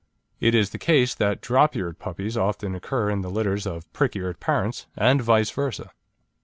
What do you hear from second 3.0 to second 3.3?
in the